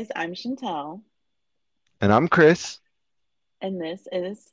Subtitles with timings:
[0.00, 1.02] Guys, I'm Chantel,
[2.00, 2.78] And I'm Chris,
[3.60, 4.50] and this is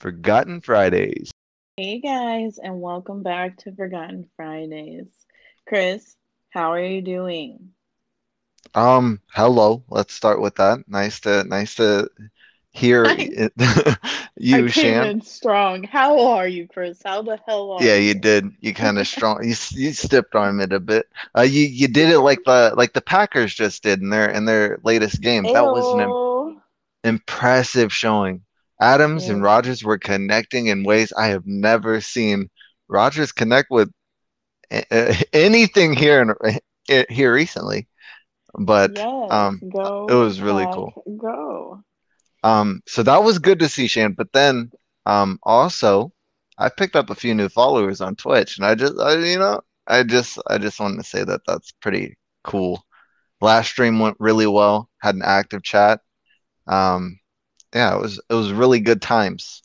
[0.00, 1.30] Forgotten Fridays.
[1.76, 5.08] Hey guys, and welcome back to Forgotten Fridays.
[5.68, 6.16] Chris,
[6.48, 7.72] how are you doing?
[8.74, 9.84] Um, hello.
[9.90, 10.88] Let's start with that.
[10.88, 12.08] Nice to nice to
[13.04, 13.30] I.
[14.52, 15.02] I you, came Shan.
[15.02, 15.82] in strong.
[15.84, 17.02] How are you, Chris?
[17.02, 18.14] How the hell are Yeah, you you?
[18.14, 18.52] did.
[18.60, 19.42] You kind of strong.
[19.44, 21.06] You you stepped on it a bit.
[21.36, 24.44] Uh, you you did it like the like the Packers just did in their in
[24.44, 25.48] their latest game.
[25.52, 26.16] That was an im
[27.04, 28.42] impressive showing.
[28.80, 32.50] Adams and Rodgers were connecting in ways I have never seen
[32.88, 33.90] Rodgers connect with
[35.32, 36.20] anything here
[36.88, 37.88] in, here recently.
[38.58, 39.62] But Yes, um,
[40.08, 40.94] it was really pack, cool.
[41.16, 41.82] go.
[42.44, 44.14] Um, so that was good to see, Shane.
[44.14, 44.72] But then,
[45.06, 46.12] um, also,
[46.58, 49.62] I picked up a few new followers on Twitch, and I just, I, you know,
[49.88, 52.84] I just, I just wanted to say that that's pretty cool.
[53.40, 54.90] Last stream went really well.
[55.02, 56.00] Had an active chat.
[56.66, 57.20] Um,
[57.74, 59.62] yeah, it was, it was really good times.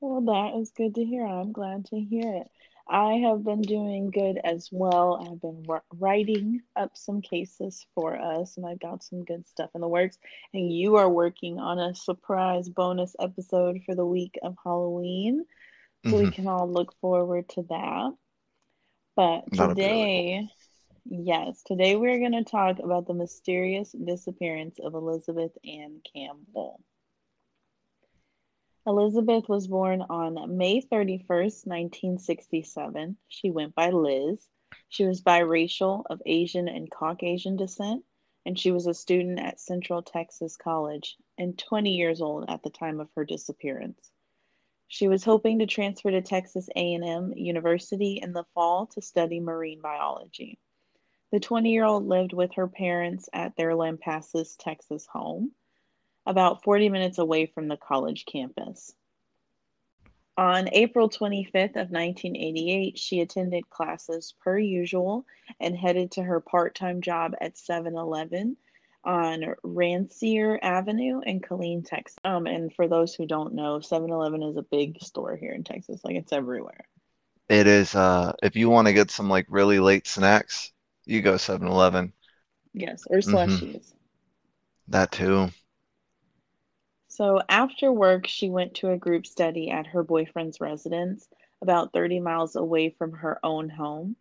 [0.00, 1.26] Well, that is good to hear.
[1.26, 2.50] I'm glad to hear it.
[2.88, 5.28] I have been doing good as well.
[5.30, 9.80] I've been writing up some cases for us, and I've got some good stuff in
[9.80, 10.18] the works.
[10.52, 15.46] And you are working on a surprise bonus episode for the week of Halloween,
[16.02, 18.12] so we hmm can all look forward to that.
[19.16, 20.48] But That'll be really today,
[21.04, 26.80] yes, today we're going to talk about the mysterious disappearance of Elizabeth Ann Campbell.
[28.84, 33.16] Elizabeth was born on May 31st, 1967.
[33.28, 34.48] She went by Liz.
[34.88, 38.04] She was biracial of Asian and Caucasian descent,
[38.44, 42.70] and she was a student at Central Texas College and 20 years old at the
[42.70, 44.10] time of her disappearance.
[44.88, 49.80] She was hoping to transfer to Texas A&M University in the fall to study marine
[49.80, 50.58] biology.
[51.30, 55.52] The 20-year-old lived with her parents at their Lampasas, Texas home,
[56.26, 58.94] about 40 minutes away from the college campus.
[60.36, 65.24] On April 25th of 1988, she attended classes per usual
[65.58, 68.58] and headed to her part-time job at 7-Eleven
[69.04, 72.18] on Rancier Avenue in Killeen, Texas.
[72.24, 76.04] Um, and for those who don't know, 7-Eleven is a big store here in Texas.
[76.04, 76.84] Like it's everywhere.
[77.48, 80.72] It is, uh, if you want to get some like really late snacks,
[81.04, 82.12] you go 7-Eleven.
[82.74, 83.56] Yes, or Mm-hmm.
[83.56, 83.94] slushies.
[84.86, 85.50] That too.
[87.14, 91.28] So after work, she went to a group study at her boyfriend's residence,
[91.60, 94.16] about 30 miles away from her own home.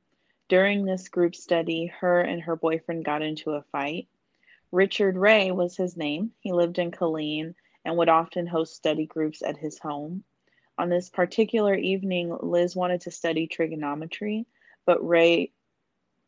[0.50, 4.09] During this group study, her and her boyfriend got into a fight.
[4.74, 6.34] Richard Ray was his name.
[6.41, 10.25] He lived in Killeen and would often host study groups at his home.
[10.78, 14.46] On this particular evening, Liz wanted to study trigonometry,
[14.85, 15.53] but Ray,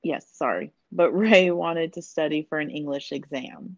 [0.02, 3.78] yes, sorry, but Ray wanted to study for an English exam.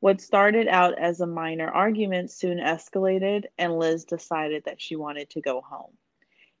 [0.00, 5.30] What started out as a minor argument soon escalated, and Liz decided that she wanted
[5.30, 5.96] to go home.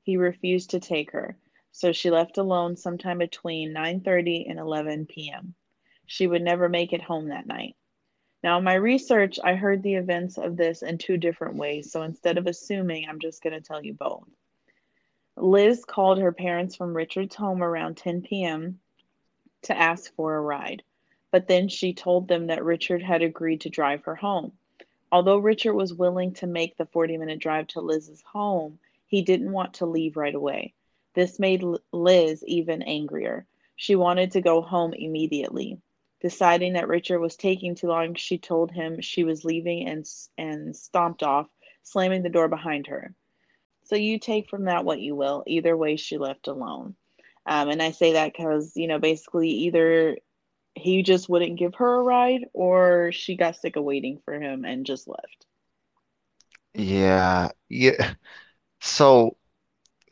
[0.02, 1.36] He refused to take her,
[1.70, 5.54] so she left alone sometime between 9:30 and 11 p.m.
[6.06, 7.76] She would never make it home that night.
[8.42, 12.02] Now, in my research, I heard the events of this in two different ways, so
[12.02, 14.28] instead of assuming, I'm just going to tell you both.
[15.36, 18.80] Liz called her parents from Richard's home around 10 p.m.
[19.62, 20.82] to ask for a ride,
[21.36, 24.52] but then she told them that Richard had agreed to drive her home.
[25.12, 29.52] Although Richard was willing to make the 40 minute drive to Liz's home, he didn't
[29.52, 30.72] want to leave right away.
[31.12, 33.44] This made Liz even angrier.
[33.76, 35.78] She wanted to go home immediately.
[36.22, 40.06] Deciding that Richard was taking too long, she told him she was leaving and,
[40.38, 41.48] and stomped off,
[41.82, 43.12] slamming the door behind her.
[43.84, 45.44] So you take from that what you will.
[45.46, 46.96] Either way, she left alone.
[47.44, 50.16] Um, and I say that because, you know, basically either
[50.76, 54.64] he just wouldn't give her a ride or she got sick of waiting for him
[54.64, 55.46] and just left.
[56.74, 58.14] Yeah, yeah.
[58.80, 59.36] So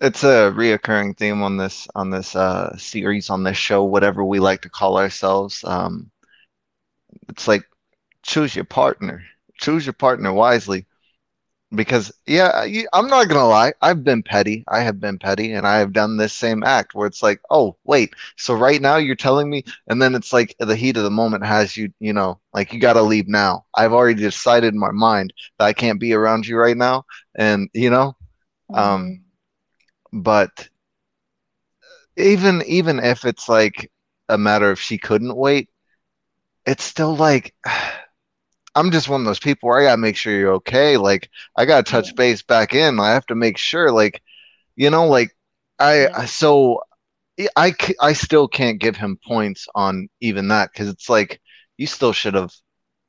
[0.01, 4.41] it's a reoccurring theme on this on this uh series on this show, whatever we
[4.41, 5.65] like to call ourselves.
[5.65, 6.11] Um,
[7.29, 7.65] it's like
[8.23, 9.25] choose your partner,
[9.59, 10.87] choose your partner wisely.
[11.75, 14.65] Because yeah, I'm not gonna lie, I've been petty.
[14.69, 17.77] I have been petty, and I have done this same act where it's like, oh
[17.85, 21.11] wait, so right now you're telling me, and then it's like the heat of the
[21.11, 23.65] moment has you, you know, like you gotta leave now.
[23.75, 27.05] I've already decided in my mind that I can't be around you right now,
[27.35, 28.15] and you know,
[28.71, 28.95] Mm-hmm.
[28.95, 29.23] um,
[30.13, 30.69] but
[32.17, 33.91] even even if it's like
[34.29, 35.69] a matter of she couldn't wait,
[36.67, 37.55] it's still like
[38.75, 40.97] I'm just one of those people where I gotta make sure you're okay.
[40.97, 43.01] Like I gotta touch base back in.
[43.01, 44.23] I have to make sure, like,
[44.77, 45.37] you know, like
[45.79, 46.09] I.
[46.15, 46.81] I so
[47.57, 51.41] I, I still can't give him points on even that because it's like
[51.79, 52.53] you still should have.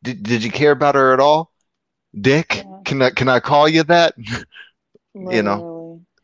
[0.04, 1.52] Did, did you care about her at all?
[2.20, 4.16] Dick, Yeah, can I can I call you that?
[5.20, 5.68] You know,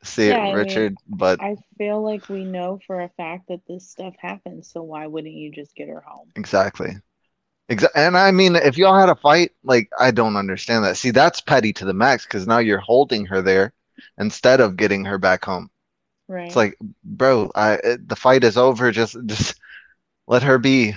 [0.03, 3.47] see it, Yeah, I mean, Richard, but I feel like we know for a fact
[3.49, 6.33] that this stuff happens, so why wouldn't you just get her home?
[6.35, 6.91] exactly.
[7.71, 10.97] Exa and I mean, if y'all had a fight, like I don't understand that.
[10.97, 13.73] See, that's petty to the max because now you're holding her there
[14.17, 15.69] instead of getting her back home.
[16.27, 16.47] Right.
[16.47, 18.91] It's like, bro, I it, the fight is over.
[18.91, 19.59] Just just
[20.27, 20.95] let her be.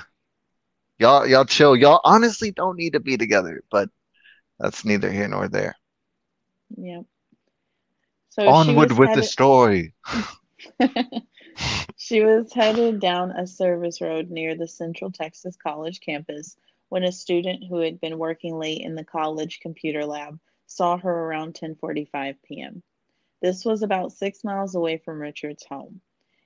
[0.98, 1.76] Y'all y'all chill.
[1.76, 3.88] Y'all honestly don't need to be together, but
[4.58, 5.76] that's neither here nor there.
[6.76, 7.04] Yep.
[8.30, 9.94] So Onward with the story.
[11.96, 16.56] she was headed down a service road near the Central Texas College campus
[16.94, 20.38] when a student who had been working late in the college computer lab
[20.68, 22.84] saw her around 10:45 p.m.
[23.42, 26.02] This was about 6 miles away from Richard's home.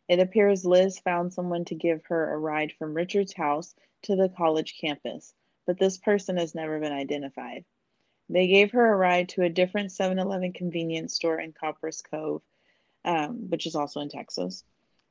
[0.09, 3.75] It appears Liz found someone to give her a ride from Richard's house
[4.05, 5.35] to the college campus,
[5.67, 7.67] but this person has never been identified.
[8.31, 12.41] They gave her a ride to a different 7 Eleven convenience store in Copperas Cove,
[13.05, 14.65] um, which is also in Texas.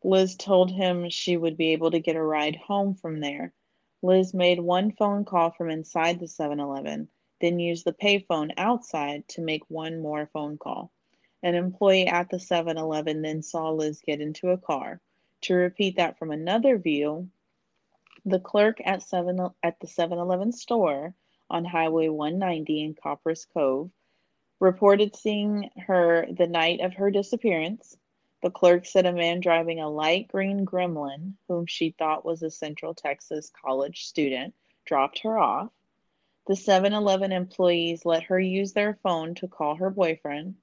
[0.03, 3.53] Liz told him she would be able to get a ride home from there.
[4.01, 7.09] Liz made one phone call from inside the 7 Eleven,
[7.41, 10.91] then used the payphone outside to make one more phone call.
[11.41, 15.01] An employee at the 7 Eleven then saw Liz get into a car.
[15.41, 17.29] To repeat that from another view,
[18.25, 21.13] the clerk at seven at the 7-Eleven store
[21.49, 23.89] on Highway 190 in Copperas Cove
[24.59, 27.95] reported seeing her the night of her disappearance.
[28.43, 32.51] The clerk said a man driving a light green gremlin, whom she thought was a
[32.51, 34.53] Central Texas college student,
[34.85, 35.71] dropped her off.
[36.45, 40.55] The 7-Eleven employees let her use their phone to call her boyfriend.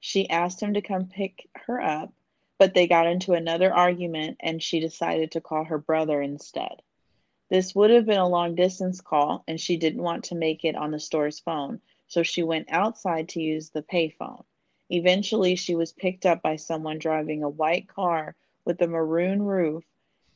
[0.00, 2.12] She asked him to come pick her up,
[2.58, 6.82] but they got into another argument and she decided to call her brother instead.
[7.50, 10.76] This would have been a long distance call, and she didn't want to make it
[10.76, 14.44] on the store's phone, so she went outside to use the payphone.
[14.90, 18.34] Eventually, she was picked up by someone driving a white car
[18.64, 19.84] with a maroon roof.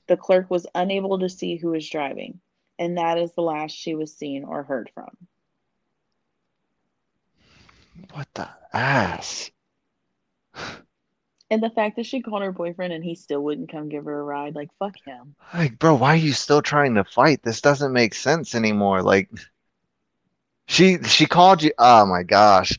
[0.07, 2.41] The clerk was unable to see who was driving,
[2.79, 5.11] and that is the last she was seen or heard from.
[8.13, 9.51] What the ass?
[11.51, 14.21] And the fact that she called her boyfriend and he still wouldn't come give her
[14.21, 15.35] a ride, like, fuck him.
[15.53, 17.43] Like, bro, why are you still trying to fight?
[17.43, 19.03] This doesn't make sense anymore.
[19.03, 19.31] Like,
[20.67, 21.73] she she called you.
[21.79, 22.79] Oh my gosh.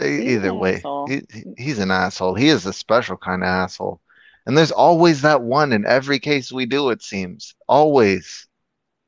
[0.00, 2.34] Either way, he, he- he's an asshole.
[2.34, 4.00] He is a special kind of asshole.
[4.46, 7.54] And there's always that one in every case we do, it seems.
[7.68, 8.48] Always.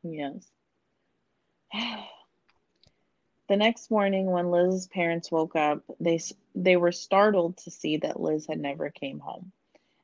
[0.02, 0.46] Yes.
[3.46, 6.18] The next morning, when Liz's parents woke up, they
[6.54, 9.52] they were startled to see that Liz had never came home.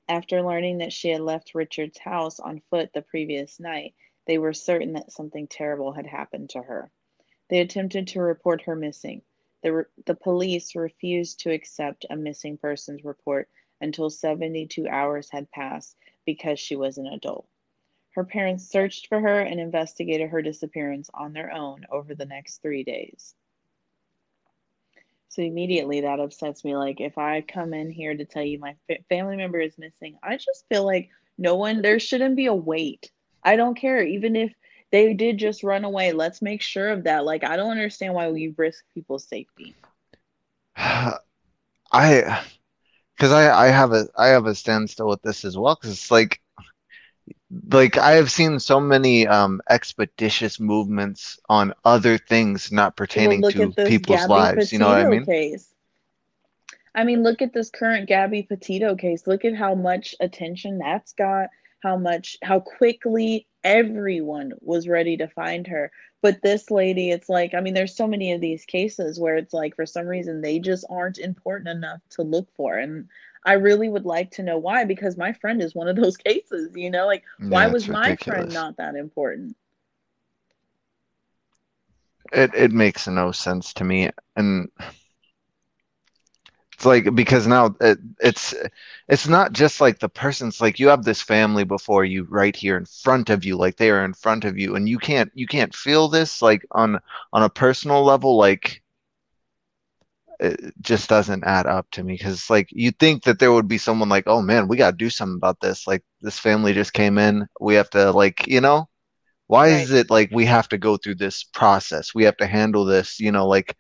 [0.09, 3.95] After learning that she had left Richard's house on foot the previous night,
[4.27, 6.91] they were certain that something terrible had happened to her.
[7.49, 9.23] They attempted to report her missing.
[9.63, 13.49] The, re- the police refused to accept a missing persons report
[13.81, 17.47] until 72 hours had passed because she was an adult.
[18.15, 22.61] Her parents searched for her and investigated her disappearance on their own over the next
[22.63, 23.35] three days.
[25.29, 26.77] So immediately that upsets me.
[26.77, 30.19] Like, if I come in here to tell you my fa- family member is missing,
[30.23, 33.11] I just feel like no one, there shouldn't be a wait.
[33.45, 34.03] I don't care.
[34.03, 34.53] Even if
[34.91, 37.25] they did just run away, let's make sure of that.
[37.25, 39.75] Like, I don't understand why we risk people's safety.
[40.77, 42.43] I,
[43.21, 45.75] because I I have a I have a standstill with this as well.
[45.75, 46.41] Because it's like
[47.71, 53.53] like I have seen so many um expeditious movements on other things not pertaining look
[53.53, 54.73] to people's Gabby lives.
[54.73, 55.25] You know what I mean?
[55.25, 55.75] case.
[56.95, 59.27] I mean, look at this current Gabby Petito case.
[59.27, 61.49] Look at how much attention that's got,
[61.83, 65.91] how much, how quickly everyone was ready to find her.
[66.23, 69.53] But this lady, it's like, I mean, there's so many of these cases where it's
[69.55, 72.77] like, for some reason, they just aren't important enough to look for.
[72.79, 73.09] And
[73.45, 76.73] I really would like to know why, because my friend is one of those cases,
[76.77, 77.07] you know?
[77.07, 79.57] Like, why was my friend not that important?
[82.33, 84.69] It it makes no sense to me, and
[86.81, 88.55] it's like because now it, it's
[89.09, 92.77] it's not just like the person's like you have this family before you right here
[92.79, 95.47] in front of you, like they are in front of you, and you can't you
[95.47, 96.99] can't feel this like on
[97.33, 98.83] on a personal level, like
[100.41, 103.69] it just doesn't add up to me because it's like you think that there would
[103.69, 105.87] be someone like, oh man, we got to do something about this.
[105.87, 108.89] Like this family just came in, we have to like you know.
[109.49, 112.15] Why is it like we have to go through this process?
[112.15, 113.77] We have to handle this, you know, like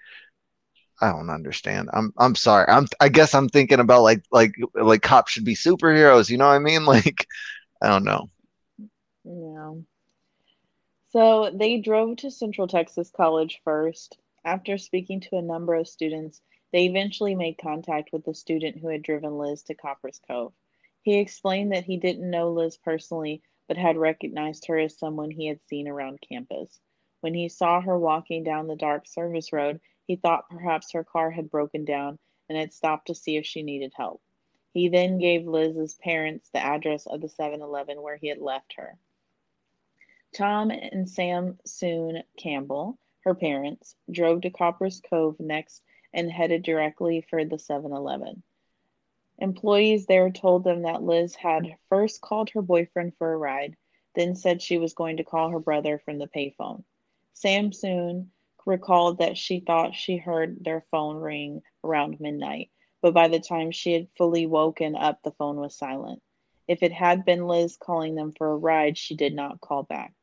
[1.00, 1.88] I don't understand.
[1.92, 2.66] I'm I'm sorry.
[2.69, 6.47] I'm I guess I'm thinking about like like like cops should be superheroes, you know
[6.47, 6.85] what I mean?
[6.90, 7.26] Like
[7.83, 8.30] I don't know.
[9.25, 9.75] Yeah.
[11.11, 14.19] So they drove to Central Texas College first.
[14.45, 16.40] After speaking to a number of students,
[16.73, 20.52] they eventually made contact with the student who had driven Liz to Copperas Cove.
[21.02, 25.47] He explained that he didn't know Liz personally, but had recognized her as someone he
[25.47, 26.80] had seen around campus.
[27.21, 29.80] When he saw her walking down the dark service road,
[30.11, 33.62] he thought perhaps her car had broken down and had stopped to see if she
[33.62, 34.21] needed help.
[34.75, 38.73] He then gave Liz's parents the address of the 7 Eleven where he had left
[38.73, 38.99] her.
[40.35, 45.81] Tom and Sam Soon Campbell, her parents, drove to Copperas Cove next
[46.12, 48.43] and headed directly for the 7 Eleven.
[49.38, 53.76] Employees there told them that Liz had first called her boyfriend for a ride,
[54.17, 56.83] then said she was going to call her brother from the payphone.
[57.33, 58.33] Sam soon
[58.67, 62.71] recalled that she thought she heard their phone ring around midnight,
[63.02, 66.23] but by the time she had fully woken up, the phone was silent.
[66.69, 70.14] If it had been Liz calling them for a ride, she did not call back.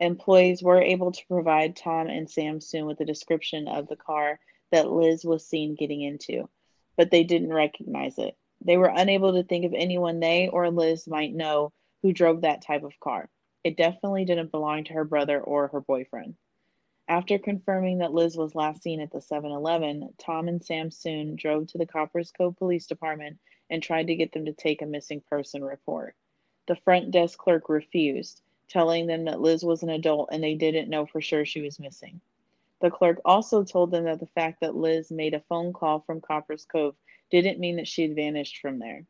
[0.00, 4.40] Employees were able to provide Tom and Sam soon with a description of the car
[4.72, 6.48] that Liz was seen getting into,
[6.96, 8.36] but they didn't recognize it.
[8.64, 12.62] They were unable to think of anyone they or Liz might know who drove that
[12.62, 13.30] type of car.
[13.62, 16.34] It definitely didn't belong to her brother or her boyfriend.
[17.06, 21.36] After confirming that Liz was last seen at the 7 Eleven, Tom and Sam soon
[21.36, 24.86] drove to the Copperas Cove Police Department and tried to get them to take a
[24.86, 26.16] missing person report.
[26.66, 30.88] The front desk clerk refused, telling them that Liz was an adult and they didn't
[30.88, 32.22] know for sure she was missing.
[32.80, 36.22] The clerk also told them that the fact that Liz made a phone call from
[36.22, 36.96] Copperas Cove
[37.30, 39.04] didn't mean that she had vanished from there.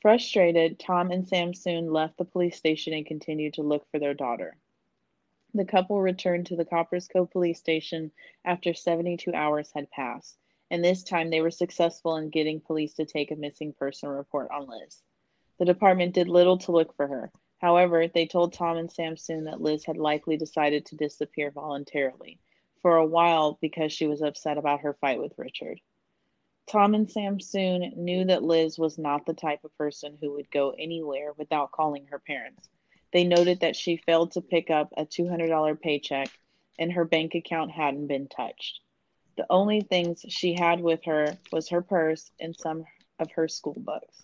[0.00, 4.14] Frustrated, Tom and Sam soon left the police station and continued to look for their
[4.14, 4.56] daughter.
[5.52, 8.12] The couple returned to the Copperas Cove police station
[8.44, 10.38] after 72 hours had passed,
[10.70, 14.48] and this time they were successful in getting police to take a missing person report
[14.52, 15.02] on Liz.
[15.58, 17.32] The department did little to look for her.
[17.58, 22.38] However, they told Tom and Sam soon that Liz had likely decided to disappear voluntarily
[22.80, 25.80] for a while because she was upset about her fight with Richard.
[26.68, 30.50] Tom and Sam soon knew that Liz was not the type of person who would
[30.52, 32.70] go anywhere without calling her parents.
[33.12, 36.30] They noted that she failed to pick up a $200 paycheck
[36.78, 38.80] and her bank account hadn't been touched.
[39.36, 42.84] The only things she had with her was her purse and some
[43.18, 44.22] of her school books.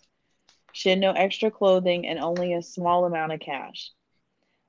[0.72, 3.90] She had no extra clothing and only a small amount of cash.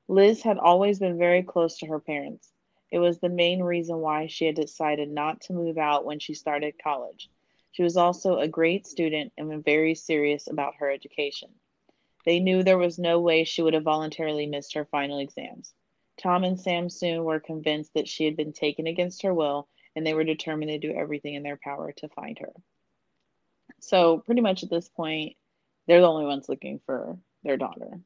[0.08, 2.52] Liz had always been very close to her parents.
[2.92, 6.34] It was the main reason why she had decided not to move out when she
[6.34, 7.30] started college.
[7.72, 11.50] She was also a great student and very serious about her education.
[12.28, 15.74] They knew there was no way she would have voluntarily missed her final exams.
[16.22, 20.06] Tom and Sam soon were convinced that she had been taken against her will, and
[20.06, 22.52] they were determined to do everything in their power to find her.
[23.80, 25.38] So, pretty much at this point,
[25.88, 28.02] they're the only ones looking for their daughter.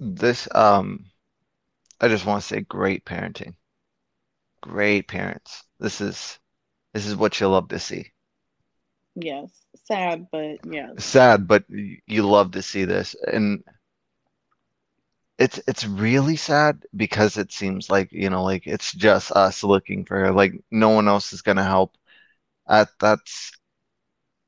[0.00, 1.04] This um
[2.00, 3.56] I just want to say great parenting.
[4.62, 5.64] Great parents.
[5.78, 6.38] This is
[6.94, 8.12] this is what you love to see.
[9.14, 10.98] Yes, sad, but yes.
[10.98, 13.14] Sad, but you love to see this.
[13.26, 13.62] And
[15.38, 20.04] it's it's really sad because it seems like, you know, like it's just us looking
[20.04, 20.32] for her.
[20.32, 21.96] Like no one else is gonna help.
[22.66, 23.52] That that's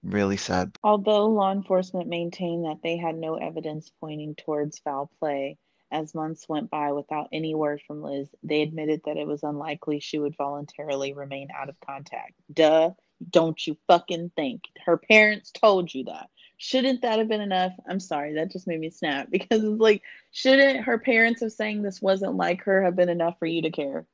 [0.02, 0.76] really sad.
[0.83, 5.59] Although law enforcement maintained that they had no evidence pointing towards foul play,
[5.90, 10.00] as months went by without any word from Liz, they admitted that it was unlikely
[10.00, 12.35] she would voluntarily remain out of contact.
[12.52, 12.92] Duh,
[13.30, 14.62] don't you fucking think.
[14.85, 16.28] Her parents told you that.
[16.56, 17.73] Shouldn't that have been enough?
[17.88, 20.02] I'm sorry, that just made me snap because it's like,
[20.33, 23.71] shouldn't her parents have saying this wasn't like her have been enough for you to
[23.71, 24.06] care?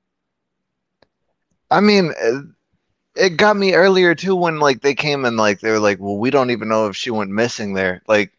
[1.71, 2.13] I mean,
[3.17, 6.19] it got me earlier too when like they came and like they were like, well,
[6.19, 8.03] we don't even know if she went missing there.
[8.09, 8.33] Like,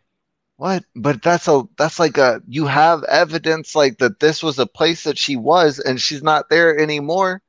[0.58, 0.84] what?
[0.96, 5.04] But that's a that's like a you have evidence like that this was a place
[5.06, 7.42] that she was and she's not there anymore.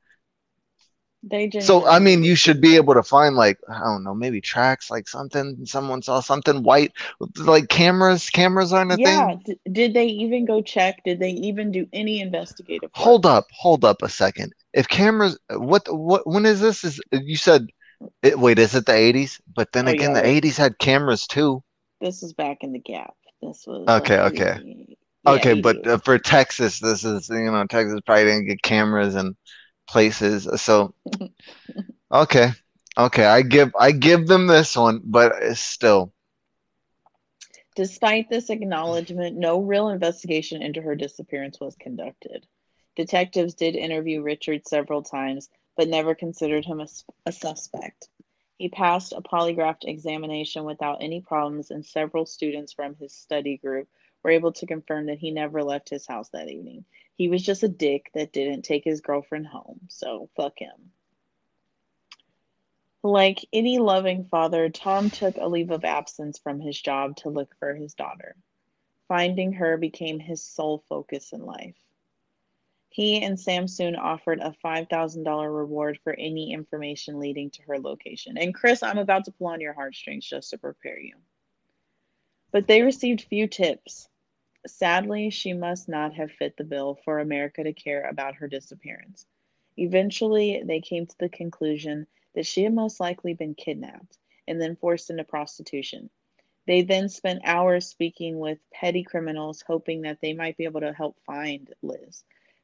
[1.23, 4.13] They just So I mean you should be able to find like I don't know,
[4.13, 6.91] maybe tracks like something someone saw something white
[7.37, 8.99] like cameras cameras aren't a yeah.
[8.99, 9.35] thing.
[9.43, 11.03] D- did they even go check?
[11.03, 13.17] Did they even do any investigative work?
[13.17, 14.53] Hold up, hold up a second.
[14.73, 17.67] If cameras what what when is this is you said
[18.21, 19.41] it, wait, is it the 80s?
[19.53, 20.13] But then Oh, again yeah.
[20.13, 21.63] the 80s had cameras too.
[22.01, 23.15] This is back in the gap.
[23.41, 24.59] This was Okay, like, okay.
[25.23, 29.15] yeah, Okay, but uh, for Texas, this is, you know, Texas probably didn't get cameras
[29.15, 29.35] and
[29.87, 30.47] places.
[30.61, 30.93] So,
[32.11, 32.51] okay.
[32.95, 36.13] Okay, I give I give them this one, but it's still.
[37.75, 42.45] Despite this acknowledgement, no real investigation into her disappearance was conducted.
[42.95, 46.85] Detectives did interview Richard several times, but never considered him
[47.25, 48.09] a suspect.
[48.59, 53.89] He passed a polygraph examination without any problems, and several students from his study group
[54.23, 56.85] were able to confirm that he never left his house that evening.
[57.15, 60.91] He was just a dick that didn't take his girlfriend home, so fuck him.
[63.03, 67.53] Like any loving father, Tom took a leave of absence from his job to look
[67.59, 68.35] for his daughter.
[69.09, 71.75] Finding her became his sole focus in life.
[72.89, 78.37] He and Samsoon offered a $5,000 reward for any information leading to her location.
[78.37, 81.15] And Chris, I'm about to pull on your heartstrings just to prepare you.
[82.51, 84.07] But they received few tips.
[84.65, 89.25] Sadly, she must not have fit the bill for America to care about her disappearance.
[89.75, 94.17] Eventually, they came to the conclusion that she had most likely been kidnapped
[94.47, 96.09] and then forced into prostitution.
[96.65, 100.93] They then spent hours speaking with petty criminals, hoping that they might be able to
[100.93, 102.23] help find Liz.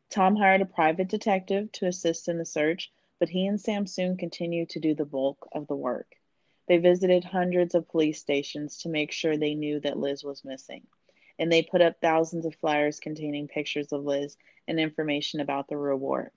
[0.10, 4.16] Tom hired a private detective to assist in the search, but he and Sam soon
[4.16, 6.16] continued to do the bulk of the work.
[6.68, 10.88] They visited hundreds of police stations to make sure they knew that Liz was missing,
[11.40, 15.78] and they put up thousands of flyers containing pictures of Liz and information about the
[15.78, 16.32] reward.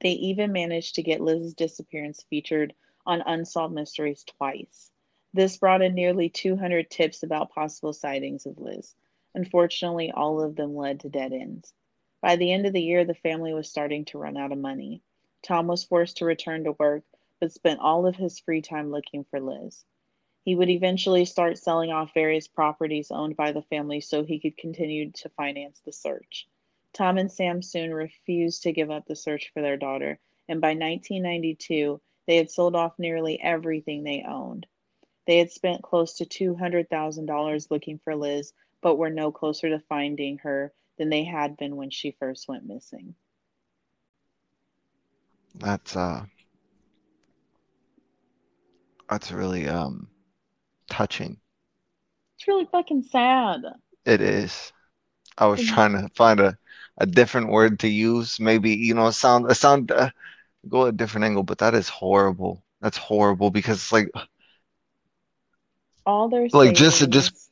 [0.00, 2.74] They even managed to get Liz's disappearance featured
[3.06, 4.90] on Unsolved Mysteries twice.
[5.32, 8.94] This brought in nearly 200 tips about possible sightings of Liz.
[9.34, 11.74] Unfortunately, all of them led to dead ends.
[12.22, 15.02] By the end of the year, the family was starting to run out of money.
[15.42, 17.04] Tom was forced to return to work,
[17.38, 19.84] but spent all of his free time looking for Liz.
[20.46, 24.56] He would eventually start selling off various properties owned by the family so he could
[24.56, 26.46] continue to finance the search.
[26.92, 30.68] Tom and Sam soon refused to give up the search for their daughter, and by
[30.68, 34.68] 1992, they had sold off nearly everything they owned.
[35.26, 40.38] They had spent close to $200,000 looking for Liz, but were no closer to finding
[40.38, 43.16] her than they had been when she first went missing.
[45.56, 46.24] That's uh
[49.08, 50.08] that's really um
[50.88, 51.40] touching.
[52.36, 53.62] It's really fucking sad.
[54.06, 54.72] It is.
[55.38, 56.58] I was trying to find a,
[56.98, 58.40] a different word to use.
[58.40, 60.10] Maybe, you know, sound a sound uh,
[60.68, 62.64] go a different angle, but that is horrible.
[62.80, 64.10] That's horrible because it's like
[66.06, 67.50] all their like just just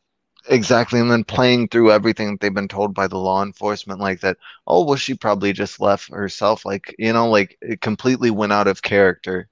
[0.49, 4.21] exactly and then playing through everything that they've been told by the law enforcement like
[4.21, 8.53] that oh well she probably just left herself like you know like it completely went
[8.53, 9.49] out of character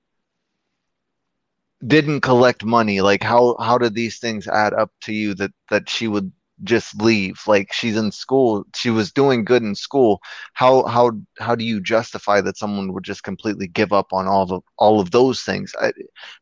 [1.86, 5.88] didn't collect money like how how did these things add up to you that that
[5.88, 6.32] she would
[6.64, 7.40] just leave?
[7.46, 10.20] Like she's in school she was doing good in school.
[10.54, 14.52] How how how do you justify that someone would just completely give up on all
[14.52, 15.72] of all of those things?
[15.82, 15.96] It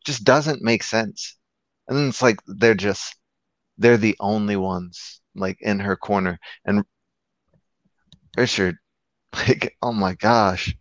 [0.05, 1.37] just doesn't make sense.
[1.89, 3.17] And it's like they're just
[3.79, 6.39] they're the only ones like in her corner.
[6.67, 6.85] And
[8.37, 8.77] richard
[9.35, 10.75] like oh my gosh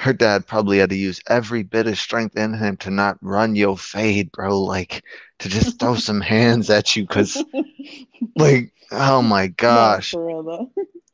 [0.00, 3.54] her dad probably had to use every bit of strength in him to not run
[3.54, 5.04] your fade bro like
[5.38, 7.44] to just throw some hands at you because
[8.36, 10.14] like oh my gosh.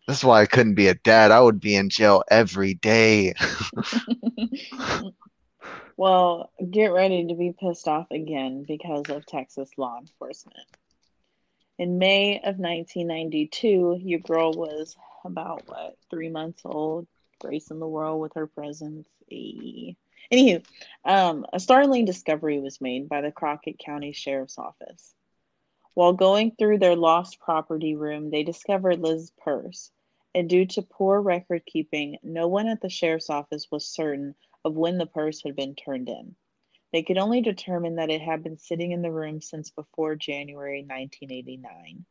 [0.06, 1.32] that's why i couldn't be a dad.
[1.32, 3.34] I would be in jail every day.
[5.98, 10.66] Well, get ready to be pissed off again because of Texas law enforcement.
[11.78, 14.94] In May of 1992, your girl was
[15.24, 17.06] about what three months old,
[17.40, 19.06] gracing the world with her presence.
[19.30, 20.64] Anywho,
[21.04, 25.14] um, a startling discovery was made by the Crockett County Sheriff's Office.
[25.94, 29.90] While going through their lost property room, they discovered Liz's purse,
[30.34, 34.74] and due to poor record keeping, no one at the sheriff's office was certain of
[34.74, 36.36] when the purse had been turned in.
[36.92, 40.80] They could only determine that it had been sitting in the room since before January
[40.80, 42.04] 1989,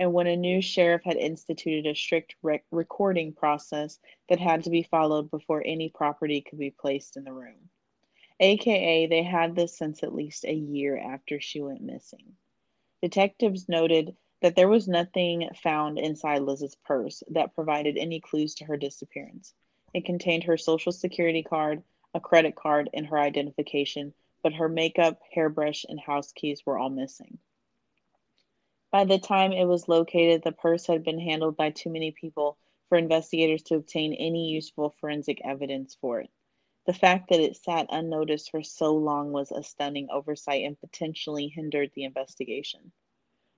[0.00, 4.70] and when a new sheriff had instituted a strict rec- recording process that had to
[4.70, 7.70] be followed before any property could be placed in the room.
[8.40, 12.34] AKA, they had this since at least a year after she went missing.
[13.00, 18.64] Detectives noted that there was nothing found inside Liz's purse that provided any clues to
[18.64, 19.54] her disappearance.
[19.94, 25.20] It contained her social security card, a credit card, and her identification, but her makeup,
[25.32, 27.38] hairbrush, and house keys were all missing.
[28.94, 32.56] By the time it was located, the purse had been handled by too many people
[32.88, 36.30] for investigators to obtain any useful forensic evidence for it.
[36.86, 41.48] The fact that it sat unnoticed for so long was a stunning oversight and potentially
[41.48, 42.92] hindered the investigation.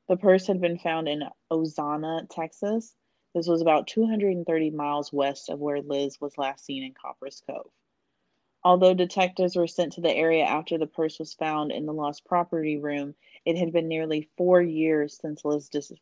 [0.09, 2.97] The purse had been found in Ozona, Texas.
[3.35, 7.71] This was about 230 miles west of where Liz was last seen in Copperas Cove.
[8.67, 12.25] Although detectives were sent to the area after the purse was found in the lost
[12.27, 15.93] property room, it had been nearly four years since Liz dis-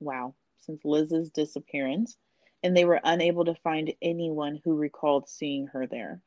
[0.00, 2.18] wow since Liz's disappearance,
[2.62, 6.22] and they were unable to find anyone who recalled seeing her there.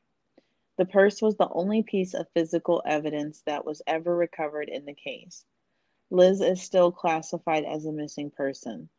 [0.78, 4.94] The purse was the only piece of physical evidence that was ever recovered in the
[4.94, 5.46] case.
[6.10, 8.90] Liz is still classified as a missing person.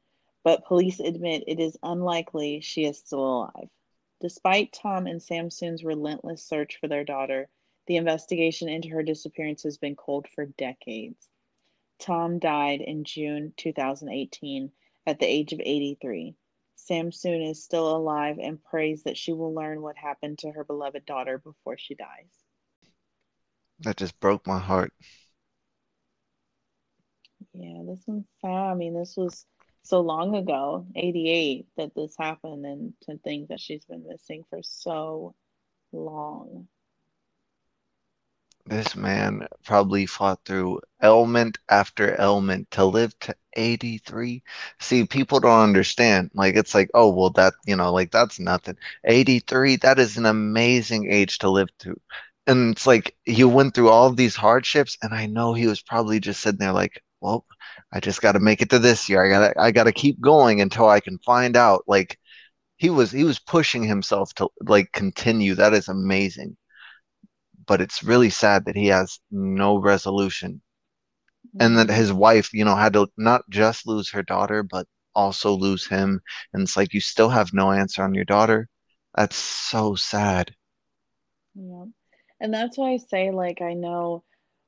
[0.43, 3.69] but police admit it is unlikely she is still alive.
[4.25, 7.47] Despite Tom and Samsoon's relentless search for their daughter,
[7.85, 11.29] the investigation into her disappearance has been cold for decades.
[11.99, 14.71] Tom died in June 2018
[15.05, 16.35] at the age of 83.
[16.75, 21.05] Samsoon is still alive and prays that she will learn what happened to her beloved
[21.05, 22.31] daughter before she dies.
[23.81, 24.91] That just broke my heart.
[27.53, 28.71] Yeah, this one's sad.
[28.71, 29.45] I mean, this was
[29.85, 34.59] so long ago, 88, that this happened, and to think that she's been missing for
[34.63, 35.35] so
[35.91, 36.67] long.
[38.67, 44.41] This man probably fought through ailment after ailment to live to 83.
[44.79, 46.31] See, people don't understand.
[46.33, 48.77] Like, it's like, oh, well, that, you know, like that's nothing.
[49.03, 51.95] 83, that is an amazing age to live to.
[52.47, 56.19] And it's like, you went through all these hardships, and I know he was probably
[56.19, 57.45] just sitting there like, well,
[57.93, 59.25] I just got to make it to this year.
[59.25, 61.83] I got to I got to keep going until I can find out.
[61.87, 62.19] Like
[62.77, 65.55] he was he was pushing himself to like continue.
[65.55, 66.57] That is amazing.
[67.67, 70.61] But it's really sad that he has no resolution.
[71.59, 75.53] And that his wife, you know, had to not just lose her daughter, but also
[75.53, 76.21] lose him.
[76.53, 78.67] And it's like you still have no answer on your daughter.
[79.15, 80.53] That's so sad.
[81.55, 81.85] Yeah.
[82.41, 84.23] And that's why I say, like, I know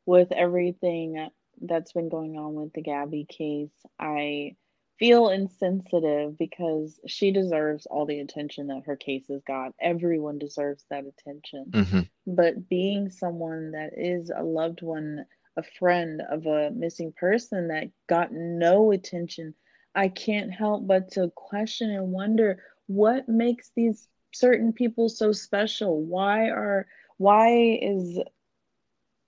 [0.05, 1.29] with everything
[1.61, 4.55] that's been going on with the Gabby case, I
[4.99, 9.73] feel insensitive because she deserves all the attention that her case has got.
[9.79, 11.65] Everyone deserves that attention.
[11.69, 11.99] Mm-hmm.
[12.25, 17.89] But being someone that is a loved one, a friend of a missing person that
[18.07, 19.53] got no attention,
[19.93, 26.01] I can't help but to question and wonder what makes these certain people so special?
[26.01, 28.19] Why are why is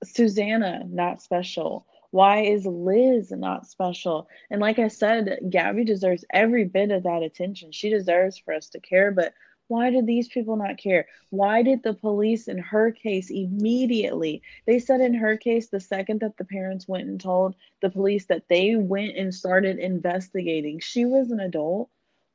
[0.04, 1.86] Susanna not special?
[2.12, 4.28] Why is Liz not special?
[4.50, 7.72] And like I said, Gabby deserves every bit of that attention.
[7.72, 9.34] She deserves for us to care, but
[9.68, 11.06] why did these people not care?
[11.30, 14.42] Why did the police in her case immediately?
[14.66, 18.26] They said in her case, the second that the parents went and told the police
[18.26, 21.90] that they went and started investigating, she was an adult.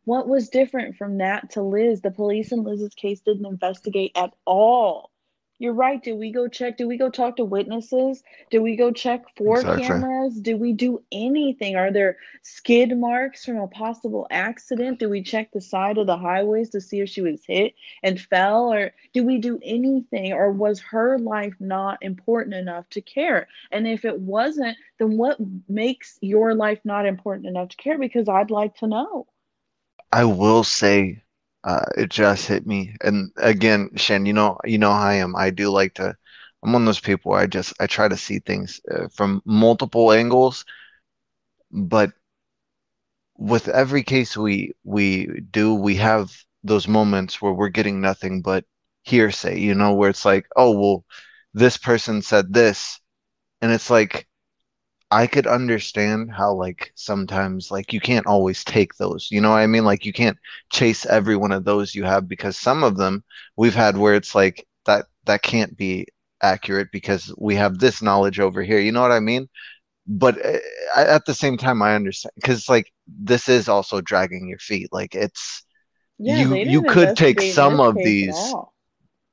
[0.04, 2.00] What was different from that to Liz?
[2.00, 5.10] The police in Liz's case didn't investigate at all.
[5.64, 6.02] You're right.
[6.02, 6.76] Did we go check?
[6.76, 8.22] Did we go talk to witnesses?
[8.50, 9.82] Did we go check for Exactly.
[9.82, 10.38] cameras?
[10.38, 11.74] Did we do anything?
[11.74, 14.98] Are there skid marks from a possible accident?
[14.98, 17.72] Did we check the side of the highways to see if she was hit
[18.02, 18.74] and fell?
[18.74, 20.34] Or did we do anything?
[20.34, 23.48] Or was her life not important enough to care?
[23.72, 27.96] And if it wasn't, then what makes your life not important enough to care?
[27.96, 29.28] Because I'd like to know.
[30.12, 31.23] I will say
[31.64, 32.96] uh, it just hit me.
[33.02, 35.36] And again, Shen, you know, you know I am.
[35.36, 36.16] I do like to.
[36.64, 39.42] I'm one of those people where I just I try to see things uh, from
[39.46, 40.64] multiple angles.
[41.70, 42.12] But
[43.36, 48.64] with every case we we do, we have those moments where we're getting nothing but
[49.02, 49.58] hearsay.
[49.58, 51.04] You know, where it's like, oh well,
[51.52, 53.00] this person said this,
[53.62, 54.28] and it's like
[55.14, 59.28] I could understand how like sometimes like you can't always take those.
[59.30, 59.84] You know what I mean?
[59.84, 60.38] Like you can't
[60.72, 63.24] chase every one of those you have because some of them
[63.56, 66.06] we've had where it's like that that can't be
[66.42, 68.78] accurate because we have this knowledge over here.
[68.80, 69.48] You know what I mean?
[70.06, 70.58] But uh,
[70.96, 74.88] at the same time, I understand because like this is also dragging your feet.
[74.92, 75.64] Like it's
[76.18, 78.56] Yeah, you you could take some of these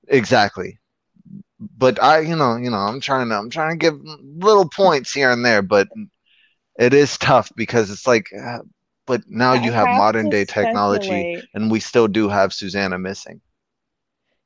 [0.09, 0.80] exactly
[1.77, 5.13] but I, you know, you know, I'm trying to, I'm trying to give little points
[5.13, 5.89] here and there, but
[6.79, 8.59] it is tough because it's like, uh,
[9.07, 13.41] but now you have have modern day technology, and we still do have Susanna missing.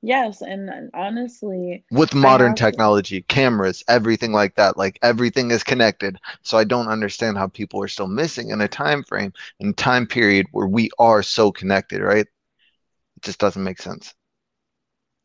[0.01, 2.65] Yes, and honestly, With modern have to.
[2.65, 6.17] technology, cameras, everything like that, like everything is connected.
[6.41, 10.05] So I don't understand how people are still missing in a time frame and time
[10.07, 12.27] period where we are so connected, right?
[13.17, 14.13] It just doesn't make sense.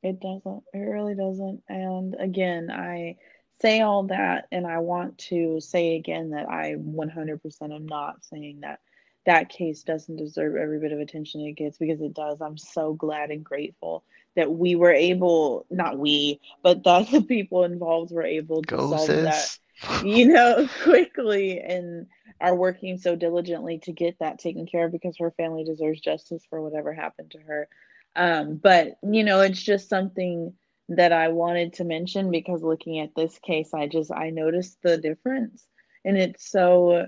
[0.02, 0.62] It doesn't.
[0.72, 1.62] It really doesn't.
[1.68, 3.16] And again, I
[3.60, 8.60] say all that, and I want to say again that I 100% am not saying
[8.62, 8.80] that
[9.26, 12.40] that case doesn't deserve every bit of attention it gets because it does.
[12.40, 14.02] I'm so glad and grateful
[14.34, 18.88] that we were able, not we, but that the people involved were able to Go,
[18.88, 19.58] solve that,
[20.04, 22.06] you know, quickly and
[22.40, 26.42] are working so diligently to get that taken care of because her family deserves justice
[26.48, 27.68] for whatever happened to her.
[28.16, 30.54] Um, but you know, it's just something
[30.90, 34.98] that I wanted to mention because looking at this case, I just I noticed the
[34.98, 35.64] difference.
[36.04, 37.06] And it's so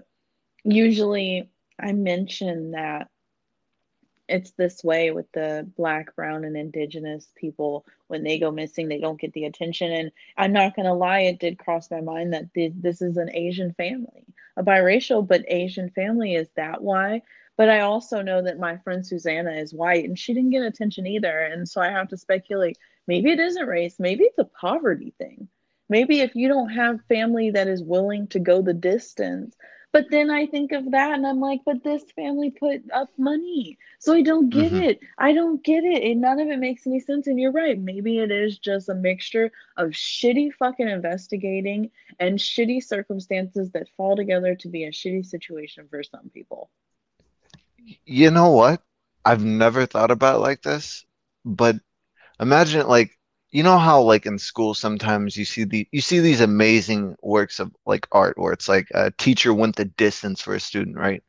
[0.65, 3.09] usually I mention that
[4.29, 7.85] it's this way with the black, brown, and indigenous people.
[8.07, 9.91] When they go missing, they don't get the attention.
[9.91, 13.17] And I'm not going to lie, it did cross my mind that th- this is
[13.17, 16.35] an Asian family, a biracial but Asian family.
[16.35, 17.23] Is that why?
[17.57, 21.07] But I also know that my friend Susanna is white and she didn't get attention
[21.07, 21.41] either.
[21.41, 25.49] And so I have to speculate maybe it isn't race, maybe it's a poverty thing.
[25.89, 29.55] Maybe if you don't have family that is willing to go the distance,
[29.93, 33.77] but then I think of that and I'm like, but this family put up money.
[33.99, 34.83] So I don't get mm-hmm.
[34.85, 35.01] it.
[35.19, 36.03] I don't get it.
[36.03, 37.27] And none of it makes any sense.
[37.27, 37.79] And you're right.
[37.79, 44.17] Maybe it is just a mixture of shitty fucking investigating and shitty circumstances that fall
[44.17, 46.71] together to be a shitty situation for some people.
[48.05, 48.83] You know what?
[49.25, 51.05] I've never thought about like this,
[51.45, 51.77] but
[52.41, 53.19] imagine like
[53.51, 57.61] you know how like in school sometimes you see the you see these amazing works
[57.61, 61.23] of like art where it's like a teacher went the distance for a student right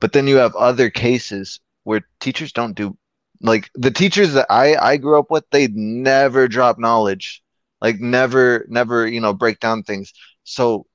[0.00, 2.96] but then you have other cases where teachers don't do
[3.42, 7.42] like the teachers that i i grew up with they never drop knowledge
[7.80, 10.12] like never never you know break down things
[10.44, 10.86] so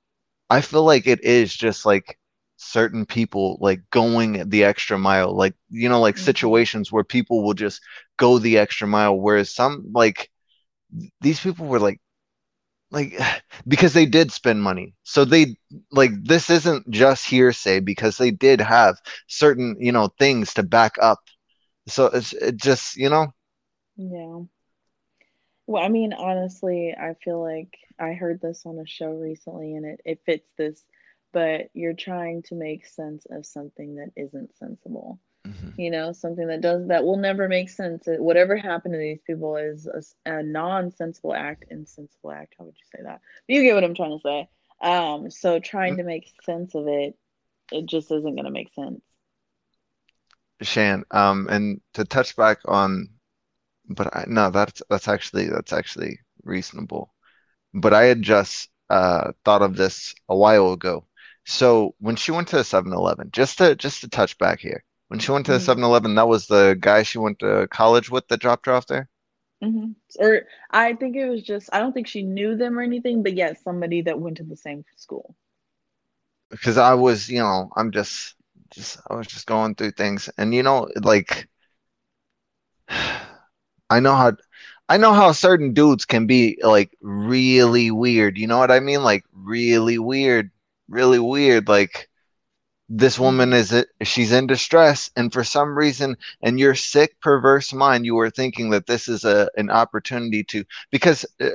[0.50, 2.18] i feel like it is just like
[2.64, 6.26] certain people like going the extra mile like you know like mm-hmm.
[6.26, 7.82] situations where people will just
[8.18, 10.30] go the extra mile whereas some like
[11.22, 12.00] these people were like
[12.94, 13.20] like
[13.68, 14.94] because they did spend money.
[15.04, 15.58] So they
[15.92, 18.98] like this isn't just hearsay because they did have
[19.28, 21.20] certain you know things to back up.
[21.88, 23.34] So it's it just you know?
[23.98, 24.44] Yeah.
[25.66, 29.86] Well i mean honestly i feel like i heard this on a show recently and
[29.86, 30.84] it, it fits this
[31.34, 35.82] but you're trying to make sense of something that isn't sensible Mm-hmm.
[35.82, 38.04] You know, something that does that will never make sense.
[38.08, 42.56] Whatever happened to these people is a, a non-sensible act, insensible act.
[42.58, 43.20] How would you say that?
[43.48, 44.50] But you get what I'm trying to say.
[44.82, 46.00] Um, so trying mm-hmm.
[46.00, 47.16] to make sense of it,
[47.74, 49.02] it just isn't going to make sense.
[50.62, 53.10] Shan, um, and to touch back on,
[53.90, 57.14] but I, no, that's that's actually that's actually reasonable.
[57.74, 61.06] But I had just uh, thought of this a while ago.
[61.46, 65.32] So when she went to 7-Eleven, just to just to touch back here, when she
[65.32, 66.16] went to 7-Eleven, mm-hmm.
[66.16, 69.10] that was the guy she went to college with that dropped her off there.
[69.64, 69.92] Mm-hmm.
[70.20, 73.36] Or I think it was just I don't think she knew them or anything, but
[73.36, 75.36] yes, somebody that went to the same school.
[76.50, 78.36] Because I was, you know, I'm just,
[78.74, 81.48] just I was just going through things, and you know, like
[83.90, 84.34] I know how
[84.90, 88.38] I know how certain dudes can be like really weird.
[88.38, 89.04] You know what I mean?
[89.04, 90.52] Like really weird,
[90.88, 91.68] really weird.
[91.68, 92.10] Like
[92.90, 97.74] this woman is it she's in distress and for some reason in your sick perverse
[97.74, 101.48] mind you are thinking that this is a an opportunity to because uh,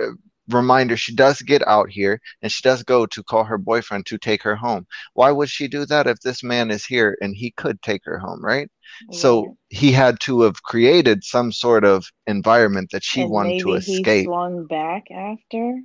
[0.48, 4.16] reminder she does get out here and she does go to call her boyfriend to
[4.16, 7.50] take her home why would she do that if this man is here and he
[7.50, 8.70] could take her home right
[9.10, 9.18] yeah.
[9.18, 13.74] so he had to have created some sort of environment that she and wanted to
[13.74, 15.78] escape he swung back after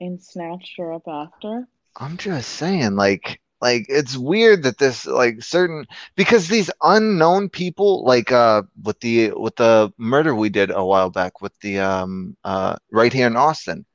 [0.00, 5.42] and snatched her up after i'm just saying like like it's weird that this like
[5.42, 10.84] certain because these unknown people like uh with the with the murder we did a
[10.84, 13.86] while back with the um uh right here in Austin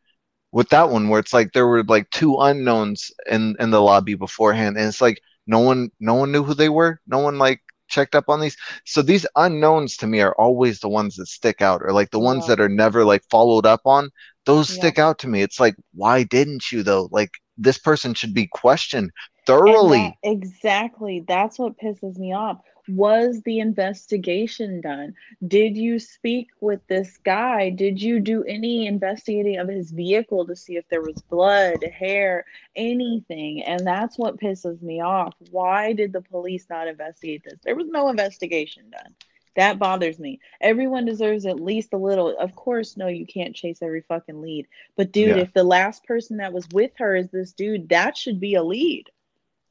[0.52, 4.16] with that one where it's like there were like two unknowns in in the lobby
[4.16, 7.62] beforehand and it's like no one no one knew who they were no one like
[7.88, 11.62] checked up on these so these unknowns to me are always the ones that stick
[11.62, 12.56] out or like the ones yeah.
[12.56, 14.10] that are never like followed up on
[14.46, 14.78] those yeah.
[14.78, 18.48] stick out to me it's like why didn't you though like this person should be
[18.48, 19.12] questioned
[19.46, 20.16] thoroughly.
[20.24, 21.24] That, exactly.
[21.28, 22.62] That's what pisses me off.
[22.88, 25.14] Was the investigation done?
[25.48, 27.70] Did you speak with this guy?
[27.70, 32.46] Did you do any investigating of his vehicle to see if there was blood, hair,
[32.76, 33.62] anything?
[33.64, 35.36] And that's what pisses me off.
[35.52, 37.60] Why did the police not investigate this?
[37.64, 39.14] There was no investigation done.
[39.60, 40.40] That bothers me.
[40.62, 42.34] Everyone deserves at least a little.
[42.38, 44.68] Of course, no, you can't chase every fucking lead.
[44.96, 45.42] But dude, yeah.
[45.44, 48.64] if the last person that was with her is this dude, that should be a
[48.64, 49.08] lead.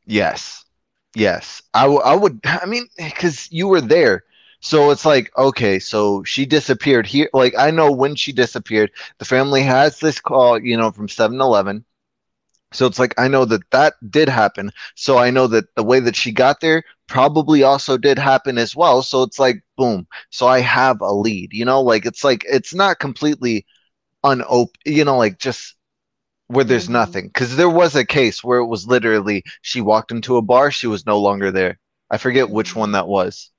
[0.04, 0.66] Yes.
[1.14, 1.62] Yes.
[1.72, 4.24] I, w- I would, I mean, because you were there.
[4.60, 7.30] So it's like, okay, so she disappeared here.
[7.32, 11.40] Like, I know when she disappeared, the family has this call, you know, from 7
[11.40, 11.82] Eleven.
[12.72, 14.70] So it's like, I know that that did happen.
[14.94, 18.76] So I know that the way that she got there probably also did happen as
[18.76, 19.02] well.
[19.02, 20.06] So it's like, boom.
[20.30, 23.64] So I have a lead, you know, like it's like, it's not completely
[24.22, 25.76] unopen, you know, like just
[26.48, 26.94] where there's mm-hmm.
[26.94, 30.70] nothing because there was a case where it was literally she walked into a bar
[30.70, 31.78] she was no longer there
[32.10, 33.50] i forget which one that was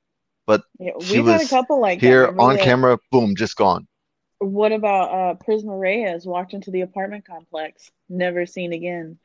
[0.46, 3.88] but yeah, she was a couple like here on camera boom just gone
[4.40, 9.18] what about uh prisma reyes walked into the apartment complex never seen again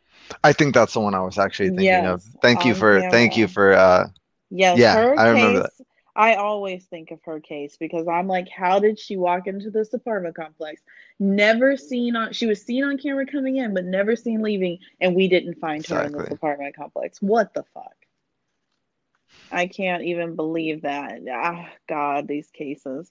[0.43, 3.11] i think that's the one i was actually thinking yes, of thank you for camera.
[3.11, 4.07] thank you for uh
[4.51, 5.71] yes yeah i remember that
[6.17, 9.93] I always think of her case because I'm like, how did she walk into this
[9.93, 10.81] apartment complex?
[11.19, 15.17] Never seen on, she was seen on camera coming in, but never seen leaving, and
[15.17, 16.13] we didn't find exactly.
[16.13, 17.21] her in this apartment complex.
[17.21, 17.97] What the fuck?
[19.51, 21.21] I can't even believe that.
[21.31, 23.11] Ah, God, these cases.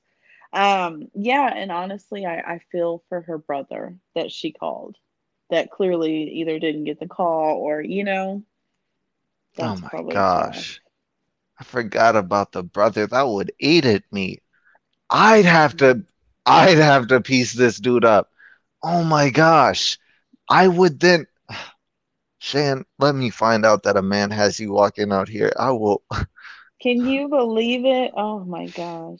[0.54, 4.98] Um, yeah, and honestly, I, I feel for her brother that she called,
[5.50, 8.44] that clearly either didn't get the call or, you know,
[9.60, 10.82] Oh my gosh.
[11.60, 13.08] I forgot about the brother.
[13.08, 14.40] That would eat at me.
[15.10, 16.04] I'd have to
[16.46, 18.32] I'd have to piece this dude up.
[18.84, 20.00] Oh my gosh.
[20.50, 21.28] I would then
[22.40, 25.52] Shan, let me find out that a man has you walking out here.
[25.60, 26.04] I will
[26.82, 28.12] Can you believe it?
[28.16, 29.20] Oh my gosh.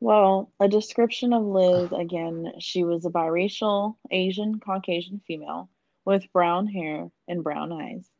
[0.00, 5.70] Well, a description of Liz again, she was a biracial Asian Caucasian female
[6.04, 8.10] with brown hair and brown eyes.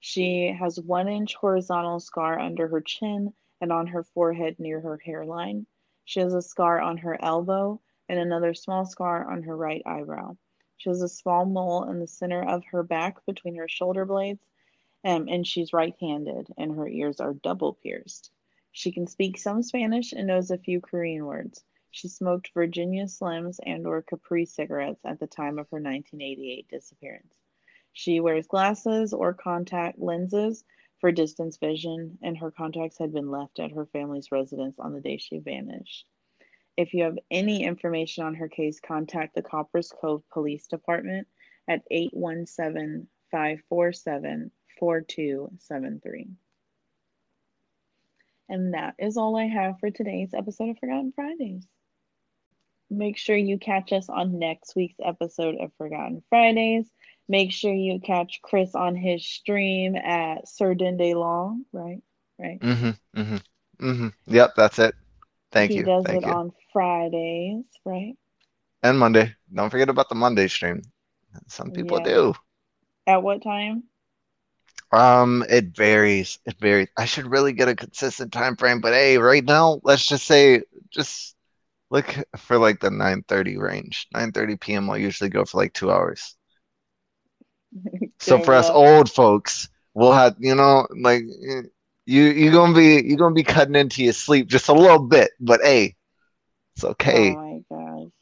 [0.00, 4.98] She has one inch horizontal scar under her chin and on her forehead near her
[4.98, 5.66] hairline.
[6.04, 10.36] She has a scar on her elbow and another small scar on her right eyebrow.
[10.78, 14.42] She has a small mole in the center of her back between her shoulder blades,
[15.04, 18.32] um, and she's right handed, and her ears are double pierced.
[18.72, 21.64] She can speak some Spanish and knows a few Korean words.
[21.90, 27.34] She smoked Virginia Slims and or Capri cigarettes at the time of her 1988 disappearance.
[27.92, 30.64] She wears glasses or contact lenses
[31.00, 35.00] for distance vision, and her contacts had been left at her family's residence on the
[35.00, 36.06] day she vanished.
[36.76, 41.26] If you have any information on her case, contact the Copperas Cove Police Department
[41.66, 46.28] at 817 547 4273.
[48.50, 51.64] And that is all I have for today's episode of Forgotten Fridays.
[52.90, 56.90] Make sure you catch us on next week's episode of Forgotten Fridays.
[57.28, 62.02] Make sure you catch Chris on his stream at Sir Dende Long, right?
[62.40, 62.58] Right.
[62.58, 63.20] Mm-hmm.
[63.20, 63.86] Mm-hmm.
[63.88, 64.08] Mm-hmm.
[64.34, 64.96] Yep, that's it.
[65.52, 65.82] Thank he you.
[65.82, 66.32] He does Thank it you.
[66.32, 68.16] on Fridays, right?
[68.82, 69.36] And Monday.
[69.54, 70.82] Don't forget about the Monday stream.
[71.46, 72.04] Some people Yeah.
[72.04, 72.34] do.
[73.06, 73.84] At what time?
[74.92, 76.38] Um, it varies.
[76.46, 76.88] It varies.
[76.96, 80.62] I should really get a consistent time frame, but hey, right now, let's just say
[80.90, 81.36] just
[81.90, 84.06] look for like the 9:30 range.
[84.12, 84.90] 9:30 p.m.
[84.90, 86.36] I'll usually go for like two hours.
[88.20, 91.22] So for us old folks, we'll have, you know, like
[92.06, 95.30] you you gonna be you gonna be cutting into your sleep just a little bit,
[95.40, 95.96] but hey,
[96.74, 97.38] it's okay.
[97.38, 98.12] Oh my gosh.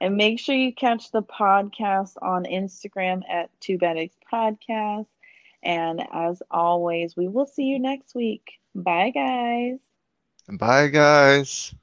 [0.00, 5.06] And make sure you catch the podcast on Instagram at Two Bad Eggs Podcast.
[5.62, 8.60] And as always, we will see you next week.
[8.74, 9.78] Bye, guys.
[10.48, 11.74] Bye, guys.